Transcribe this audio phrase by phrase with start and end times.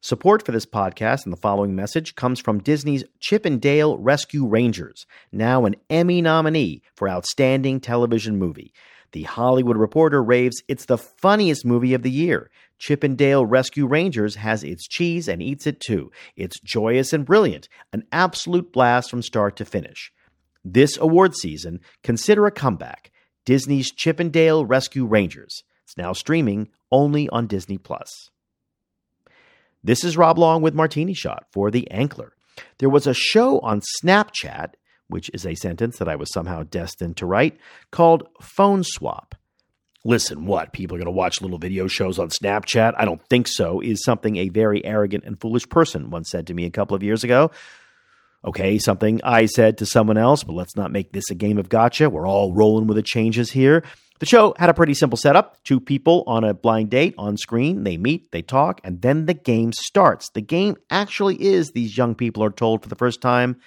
[0.00, 4.46] Support for this podcast and the following message comes from Disney's Chip and Dale Rescue
[4.46, 8.72] Rangers, now an Emmy nominee for Outstanding Television Movie.
[9.10, 12.48] The Hollywood Reporter raves it's the funniest movie of the year.
[12.78, 16.12] Chip and Dale Rescue Rangers has its cheese and eats it too.
[16.36, 20.12] It's joyous and brilliant, an absolute blast from start to finish.
[20.64, 23.10] This award season, consider a comeback.
[23.44, 25.64] Disney's Chip and Dale Rescue Rangers.
[25.82, 28.30] It's now streaming only on Disney Plus.
[29.88, 32.32] This is Rob Long with Martini Shot for The Ankler.
[32.76, 34.74] There was a show on Snapchat,
[35.06, 37.56] which is a sentence that I was somehow destined to write,
[37.90, 39.34] called Phone Swap.
[40.04, 40.74] Listen, what?
[40.74, 42.96] People are going to watch little video shows on Snapchat?
[42.98, 46.54] I don't think so, is something a very arrogant and foolish person once said to
[46.54, 47.50] me a couple of years ago.
[48.44, 51.70] Okay, something I said to someone else, but let's not make this a game of
[51.70, 52.10] gotcha.
[52.10, 53.84] We're all rolling with the changes here.
[54.18, 57.84] The show had a pretty simple setup two people on a blind date on screen.
[57.84, 60.28] They meet, they talk, and then the game starts.
[60.30, 63.60] The game actually is, these young people are told for the first time,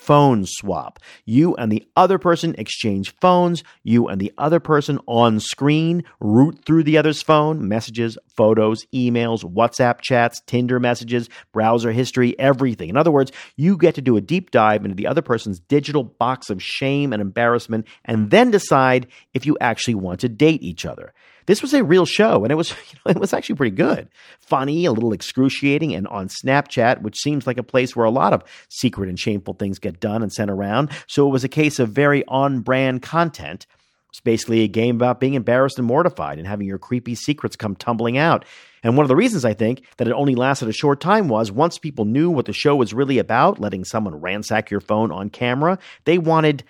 [0.00, 0.98] phone swap.
[1.24, 3.62] You and the other person exchange phones.
[3.82, 9.44] You and the other person on screen root through the other's phone, messages, photos, emails,
[9.44, 12.88] WhatsApp chats, Tinder messages, browser history, everything.
[12.88, 16.04] In other words, you get to do a deep dive into the other person's digital
[16.04, 20.86] box of shame and embarrassment and then decide if you actually want to date each
[20.86, 21.12] other.
[21.50, 24.08] This was a real show, and it was you know, it was actually pretty good,
[24.38, 28.32] funny, a little excruciating, and on Snapchat, which seems like a place where a lot
[28.32, 30.90] of secret and shameful things get done and sent around.
[31.08, 33.66] So it was a case of very on-brand content.
[34.10, 37.74] It's basically a game about being embarrassed and mortified and having your creepy secrets come
[37.74, 38.44] tumbling out.
[38.84, 41.50] And one of the reasons I think that it only lasted a short time was
[41.50, 45.30] once people knew what the show was really about, letting someone ransack your phone on
[45.30, 46.62] camera, they wanted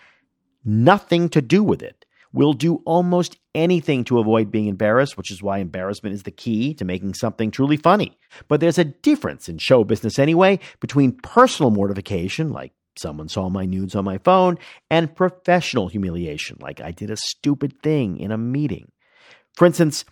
[0.65, 2.00] nothing to do with it
[2.33, 6.75] will do almost anything to avoid being embarrassed, which is why embarrassment is the key
[6.75, 8.19] to making something truly funny.
[8.49, 13.67] But there's a difference in show business anyway between personal mortification, like someone saw my
[13.67, 14.59] nudes on my phone,
[14.91, 18.93] and professional humiliation, like I did a stupid thing in a meeting.
[19.57, 20.05] For instance,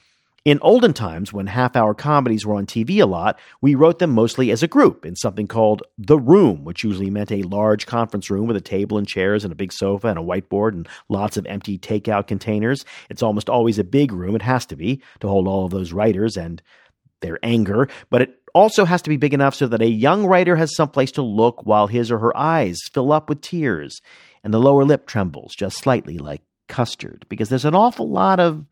[0.50, 4.12] in olden times, when half hour comedies were on TV a lot, we wrote them
[4.12, 8.30] mostly as a group in something called The Room, which usually meant a large conference
[8.30, 11.36] room with a table and chairs and a big sofa and a whiteboard and lots
[11.36, 12.86] of empty takeout containers.
[13.10, 15.92] It's almost always a big room, it has to be, to hold all of those
[15.92, 16.62] writers and
[17.20, 20.56] their anger, but it also has to be big enough so that a young writer
[20.56, 24.00] has someplace to look while his or her eyes fill up with tears
[24.42, 28.64] and the lower lip trembles just slightly like custard, because there's an awful lot of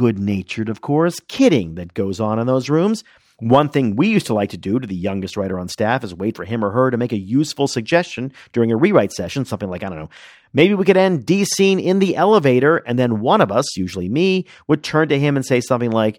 [0.00, 3.04] good natured, of course, kidding that goes on in those rooms.
[3.38, 6.14] One thing we used to like to do to the youngest writer on staff is
[6.14, 9.68] wait for him or her to make a useful suggestion during a rewrite session, something
[9.68, 10.08] like, I don't know,
[10.54, 14.08] maybe we could end D scene in the elevator, and then one of us, usually
[14.08, 16.18] me, would turn to him and say something like,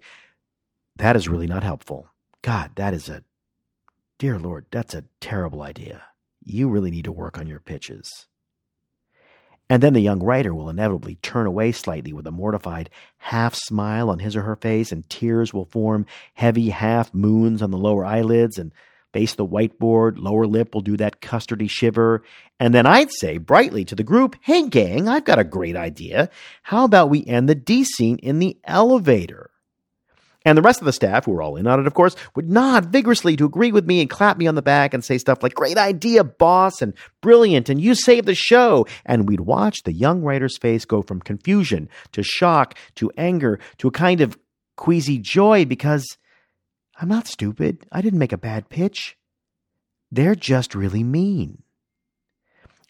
[0.97, 2.07] That is really not helpful.
[2.43, 3.23] God, that is a,
[4.19, 6.03] dear Lord, that's a terrible idea.
[6.43, 8.27] You really need to work on your pitches.
[9.71, 12.89] And then the young writer will inevitably turn away slightly with a mortified
[13.19, 17.71] half smile on his or her face, and tears will form heavy half moons on
[17.71, 18.73] the lower eyelids, and
[19.13, 22.21] base the whiteboard, lower lip will do that custardy shiver.
[22.59, 26.29] And then I'd say brightly to the group, Hey, gang, I've got a great idea.
[26.63, 29.50] How about we end the D scene in the elevator?
[30.43, 32.49] And the rest of the staff, who were all in on it, of course, would
[32.49, 35.43] nod vigorously to agree with me and clap me on the back and say stuff
[35.43, 38.87] like, Great idea, boss, and brilliant, and you saved the show.
[39.05, 43.87] And we'd watch the young writer's face go from confusion to shock to anger to
[43.87, 44.37] a kind of
[44.77, 46.17] queasy joy because
[46.99, 47.85] I'm not stupid.
[47.91, 49.17] I didn't make a bad pitch.
[50.11, 51.63] They're just really mean.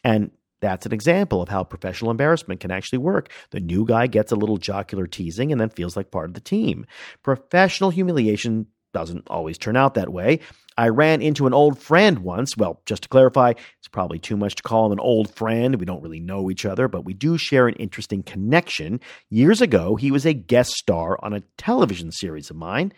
[0.04, 0.32] And
[0.62, 3.32] that's an example of how professional embarrassment can actually work.
[3.50, 6.40] The new guy gets a little jocular teasing and then feels like part of the
[6.40, 6.86] team.
[7.24, 10.40] Professional humiliation doesn't always turn out that way.
[10.78, 12.56] I ran into an old friend once.
[12.58, 15.76] Well, just to clarify, it's probably too much to call him an old friend.
[15.76, 19.00] We don't really know each other, but we do share an interesting connection.
[19.30, 22.94] Years ago, he was a guest star on a television series of mine.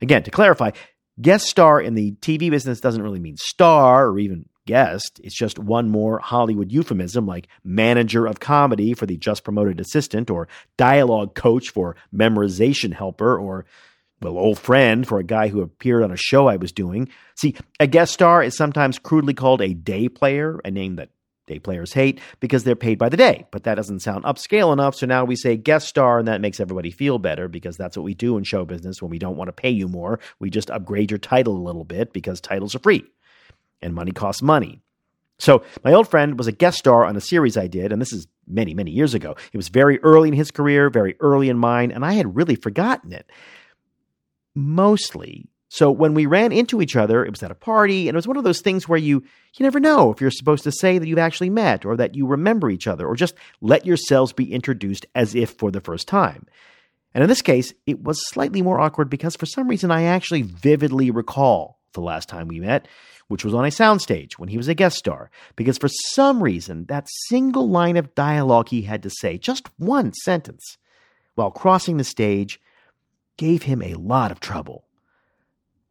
[0.00, 0.70] Again, to clarify,
[1.20, 5.20] guest star in the TV business doesn't really mean star or even guest.
[5.24, 10.30] It's just one more Hollywood euphemism like manager of comedy for the just promoted assistant,
[10.30, 10.46] or
[10.76, 13.66] dialogue coach for memorization helper, or
[14.22, 17.08] well, old friend for a guy who appeared on a show I was doing.
[17.34, 21.08] See, a guest star is sometimes crudely called a day player, a name that
[21.48, 23.46] day players hate because they're paid by the day.
[23.50, 26.60] But that doesn't sound upscale enough, so now we say guest star, and that makes
[26.60, 29.48] everybody feel better because that's what we do in show business when we don't want
[29.48, 30.20] to pay you more.
[30.38, 33.04] We just upgrade your title a little bit because titles are free
[33.82, 34.82] and money costs money.
[35.38, 38.12] So, my old friend was a guest star on a series I did, and this
[38.12, 39.36] is many, many years ago.
[39.52, 42.56] It was very early in his career, very early in mine, and I had really
[42.56, 43.30] forgotten it.
[44.54, 48.18] Mostly So when we ran into each other, it was at a party, and it
[48.18, 49.22] was one of those things where you
[49.56, 52.26] you never know if you're supposed to say that you've actually met or that you
[52.26, 56.46] remember each other or just let yourselves be introduced as if for the first time.
[57.14, 60.42] And in this case, it was slightly more awkward because for some reason I actually
[60.42, 62.86] vividly recall the last time we met,
[63.28, 66.84] which was on a soundstage when he was a guest star, because for some reason
[66.86, 70.76] that single line of dialogue he had to say, just one sentence,
[71.34, 72.60] while crossing the stage,
[73.36, 74.84] gave him a lot of trouble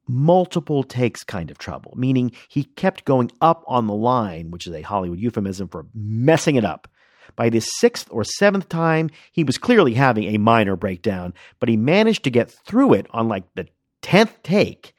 [0.09, 4.73] multiple takes kind of trouble, meaning he kept going up on the line, which is
[4.73, 6.87] a Hollywood euphemism for messing it up.
[7.35, 11.77] By the sixth or seventh time, he was clearly having a minor breakdown, but he
[11.77, 13.67] managed to get through it on like the
[14.01, 14.93] 10th take,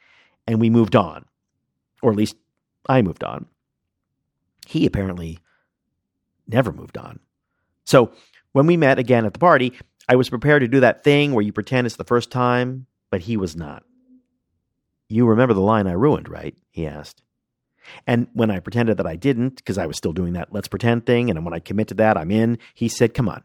[0.50, 1.25] and we moved on.
[2.02, 2.37] Or at least
[2.88, 3.47] I moved on.
[4.67, 5.38] He apparently
[6.49, 7.20] never moved on.
[7.85, 8.12] So
[8.50, 9.75] when we met again at the party,
[10.08, 13.20] I was prepared to do that thing where you pretend it's the first time, but
[13.20, 13.85] he was not.
[15.08, 16.56] You remember the line I ruined, right?
[16.70, 17.23] He asked.
[18.06, 21.06] And when I pretended that I didn't, because I was still doing that let's pretend
[21.06, 23.43] thing, and when I commit to that, I'm in, he said, Come on,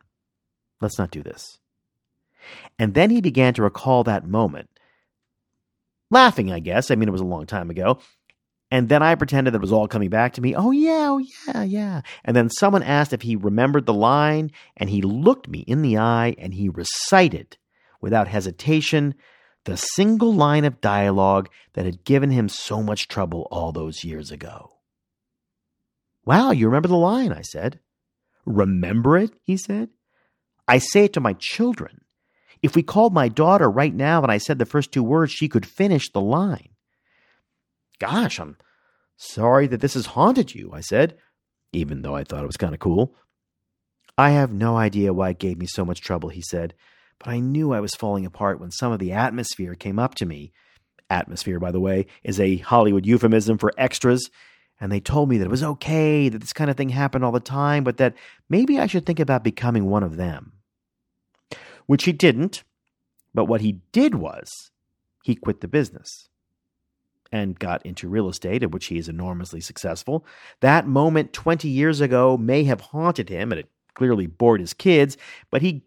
[0.82, 1.60] let's not do this.
[2.80, 4.70] And then he began to recall that moment.
[6.12, 6.92] Laughing, I guess.
[6.92, 8.00] I mean, it was a long time ago.
[8.72, 10.56] And then I pretended that it was all coming back to me.
[10.56, 12.02] Oh, yeah, oh, yeah, yeah.
[12.24, 15.98] And then someone asked if he remembered the line, and he looked me in the
[15.98, 17.58] eye and he recited
[18.02, 19.16] without hesitation
[19.66, 24.32] the single line of dialogue that had given him so much trouble all those years
[24.32, 24.74] ago.
[26.24, 27.80] Wow, you remember the line, I said.
[28.46, 29.32] Remember it?
[29.44, 29.90] he said.
[30.68, 32.02] I say it to my children.
[32.62, 35.48] If we called my daughter right now and I said the first two words, she
[35.48, 36.70] could finish the line.
[38.00, 38.58] Gosh, I'm
[39.18, 41.18] sorry that this has haunted you, I said,
[41.72, 43.16] even though I thought it was kind of cool.
[44.18, 46.74] I have no idea why it gave me so much trouble, he said
[47.20, 50.26] but I knew I was falling apart when some of the atmosphere came up to
[50.26, 50.52] me.
[51.10, 54.30] Atmosphere, by the way, is a Hollywood euphemism for extras.
[54.80, 57.32] And they told me that it was okay, that this kind of thing happened all
[57.32, 58.16] the time, but that
[58.50, 60.54] maybe I should think about becoming one of them.
[61.86, 62.64] Which he didn't.
[63.34, 64.72] But what he did was
[65.24, 66.30] he quit the business
[67.32, 70.26] and got into real estate, at which he is enormously successful.
[70.62, 75.18] That moment 20 years ago may have haunted him, and it clearly bored his kids,
[75.50, 75.84] but he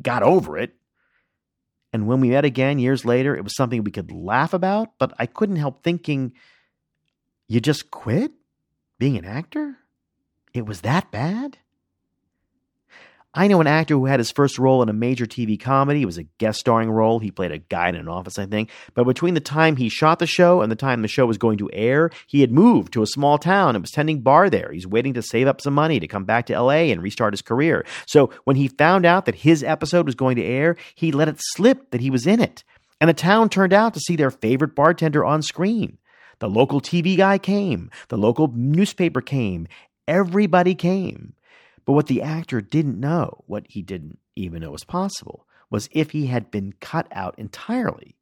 [0.00, 0.74] got over it.
[1.92, 5.14] And when we met again years later, it was something we could laugh about, but
[5.18, 6.32] I couldn't help thinking,
[7.48, 8.32] you just quit
[8.98, 9.78] being an actor?
[10.52, 11.58] It was that bad?
[13.38, 16.02] I know an actor who had his first role in a major TV comedy.
[16.02, 17.20] It was a guest starring role.
[17.20, 18.68] He played a guy in an office, I think.
[18.94, 21.58] But between the time he shot the show and the time the show was going
[21.58, 24.72] to air, he had moved to a small town and was tending bar there.
[24.72, 27.40] He's waiting to save up some money to come back to LA and restart his
[27.40, 27.86] career.
[28.08, 31.36] So when he found out that his episode was going to air, he let it
[31.38, 32.64] slip that he was in it.
[33.00, 35.98] And the town turned out to see their favorite bartender on screen.
[36.40, 37.92] The local TV guy came.
[38.08, 39.68] The local newspaper came.
[40.08, 41.34] Everybody came.
[41.88, 46.10] But what the actor didn't know, what he didn't even know was possible, was if
[46.10, 48.14] he had been cut out entirely.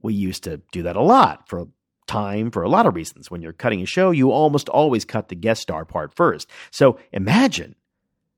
[0.00, 1.66] We used to do that a lot for
[2.06, 3.32] time for a lot of reasons.
[3.32, 6.48] When you're cutting a show, you almost always cut the guest star part first.
[6.70, 7.74] So imagine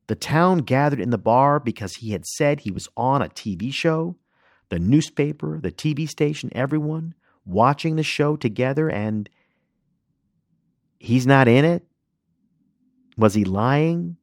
[0.07, 3.71] the town gathered in the bar because he had said he was on a TV
[3.71, 4.17] show,
[4.71, 7.13] the newspaper, the TV station, everyone
[7.45, 9.29] watching the show together, and
[10.99, 11.85] he's not in it?
[13.19, 14.17] Was he lying?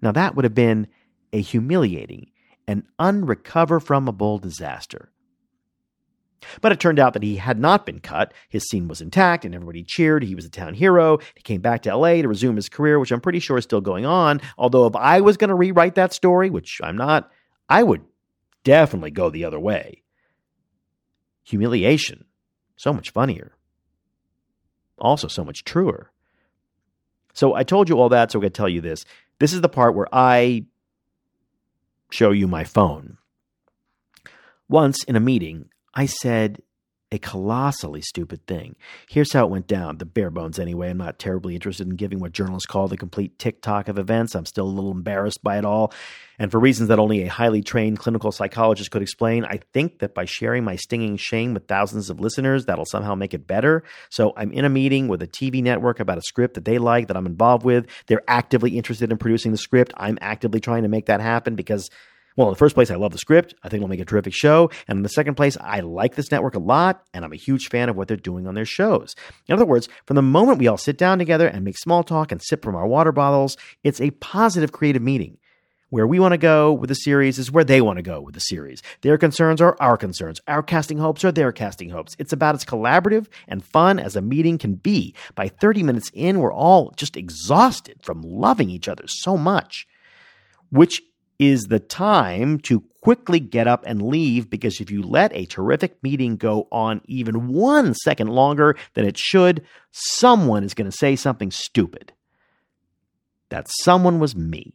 [0.00, 0.88] Now, that would have been
[1.32, 2.30] a humiliating
[2.66, 5.10] and unrecoverable disaster.
[6.60, 8.32] But it turned out that he had not been cut.
[8.48, 10.22] His scene was intact and everybody cheered.
[10.22, 11.18] He was a town hero.
[11.34, 13.80] He came back to LA to resume his career, which I'm pretty sure is still
[13.80, 14.40] going on.
[14.56, 17.30] Although, if I was going to rewrite that story, which I'm not,
[17.68, 18.02] I would
[18.64, 20.02] definitely go the other way.
[21.44, 22.24] Humiliation,
[22.76, 23.52] so much funnier.
[24.98, 26.10] Also, so much truer.
[27.32, 29.04] So I told you all that, so I'm going to tell you this.
[29.38, 30.64] This is the part where I
[32.10, 33.18] show you my phone.
[34.68, 36.62] Once in a meeting, I said
[37.10, 38.76] a colossally stupid thing.
[39.08, 40.90] Here's how it went down, the bare bones anyway.
[40.90, 44.34] I'm not terribly interested in giving what journalists call the complete tick-tock of events.
[44.34, 45.92] I'm still a little embarrassed by it all.
[46.38, 50.14] And for reasons that only a highly trained clinical psychologist could explain, I think that
[50.14, 53.84] by sharing my stinging shame with thousands of listeners, that'll somehow make it better.
[54.10, 57.08] So I'm in a meeting with a TV network about a script that they like,
[57.08, 57.86] that I'm involved with.
[58.06, 59.94] They're actively interested in producing the script.
[59.96, 61.88] I'm actively trying to make that happen because
[62.38, 63.52] well, in the first place, I love the script.
[63.64, 64.70] I think it'll make a terrific show.
[64.86, 67.68] And in the second place, I like this network a lot, and I'm a huge
[67.68, 69.16] fan of what they're doing on their shows.
[69.48, 72.30] In other words, from the moment we all sit down together and make small talk
[72.30, 75.38] and sip from our water bottles, it's a positive creative meeting.
[75.90, 78.34] Where we want to go with the series is where they want to go with
[78.34, 78.82] the series.
[79.00, 80.40] Their concerns are our concerns.
[80.46, 82.14] Our casting hopes are their casting hopes.
[82.20, 85.16] It's about as collaborative and fun as a meeting can be.
[85.34, 89.88] By 30 minutes in, we're all just exhausted from loving each other so much,
[90.70, 91.02] which
[91.38, 96.02] is the time to quickly get up and leave because if you let a terrific
[96.02, 101.14] meeting go on even one second longer than it should, someone is going to say
[101.14, 102.12] something stupid.
[103.50, 104.74] That someone was me.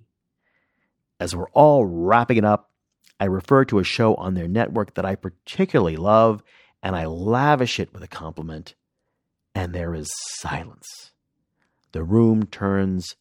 [1.19, 2.71] As we're all wrapping it up,
[3.19, 6.43] I refer to a show on their network that I particularly love,
[6.81, 8.75] and I lavish it with a compliment.
[9.53, 11.11] And there is silence.
[11.91, 13.15] The room turns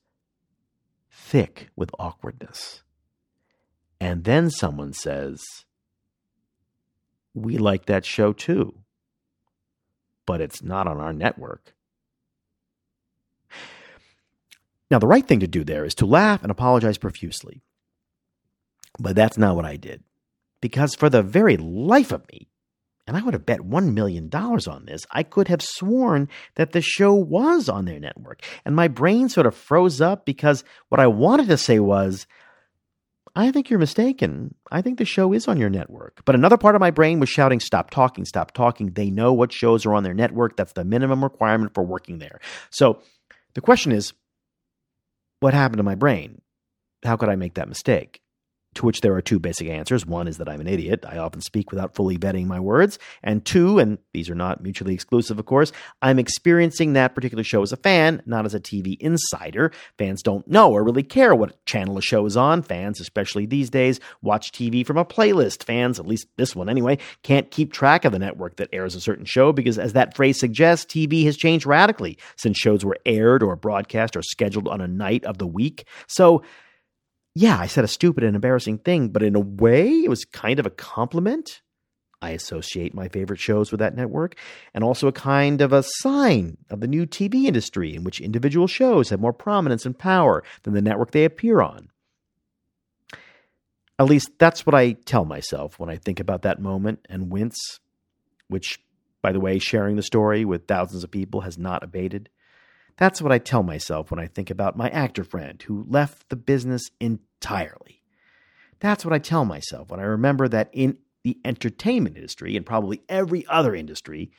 [1.10, 2.82] thick with awkwardness.
[4.02, 5.40] And then someone says,
[7.34, 8.80] We like that show too,
[10.26, 11.76] but it's not on our network.
[14.90, 17.62] Now, the right thing to do there is to laugh and apologize profusely.
[18.98, 20.02] But that's not what I did.
[20.60, 22.48] Because for the very life of me,
[23.06, 26.80] and I would have bet $1 million on this, I could have sworn that the
[26.80, 28.42] show was on their network.
[28.64, 32.26] And my brain sort of froze up because what I wanted to say was,
[33.34, 34.54] I think you're mistaken.
[34.70, 36.22] I think the show is on your network.
[36.24, 38.92] But another part of my brain was shouting, Stop talking, stop talking.
[38.92, 40.56] They know what shows are on their network.
[40.56, 42.40] That's the minimum requirement for working there.
[42.70, 43.00] So
[43.54, 44.12] the question is,
[45.40, 46.42] what happened to my brain?
[47.04, 48.21] How could I make that mistake?
[48.74, 50.06] To which there are two basic answers.
[50.06, 51.04] One is that I'm an idiot.
[51.06, 52.98] I often speak without fully vetting my words.
[53.22, 57.62] And two, and these are not mutually exclusive, of course, I'm experiencing that particular show
[57.62, 59.72] as a fan, not as a TV insider.
[59.98, 62.62] Fans don't know or really care what channel a show is on.
[62.62, 65.64] Fans, especially these days, watch TV from a playlist.
[65.64, 69.00] Fans, at least this one anyway, can't keep track of the network that airs a
[69.00, 73.42] certain show because, as that phrase suggests, TV has changed radically since shows were aired
[73.42, 75.86] or broadcast or scheduled on a night of the week.
[76.06, 76.42] So,
[77.34, 80.58] yeah, I said a stupid and embarrassing thing, but in a way, it was kind
[80.58, 81.62] of a compliment.
[82.20, 84.36] I associate my favorite shows with that network,
[84.74, 88.66] and also a kind of a sign of the new TV industry in which individual
[88.66, 91.88] shows have more prominence and power than the network they appear on.
[93.98, 97.80] At least that's what I tell myself when I think about that moment and wince,
[98.48, 98.78] which,
[99.20, 102.28] by the way, sharing the story with thousands of people has not abated.
[103.02, 106.36] That's what I tell myself when I think about my actor friend who left the
[106.36, 108.00] business entirely.
[108.78, 113.02] That's what I tell myself when I remember that in the entertainment industry and probably
[113.08, 114.30] every other industry,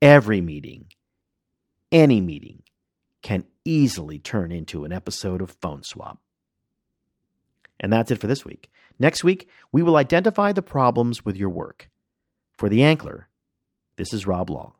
[0.00, 0.86] every meeting,
[1.92, 2.62] any meeting,
[3.20, 6.18] can easily turn into an episode of Phone Swap.
[7.78, 8.70] And that's it for this week.
[8.98, 11.90] Next week, we will identify the problems with your work.
[12.54, 13.24] For The Ankler,
[13.96, 14.72] this is Rob Long.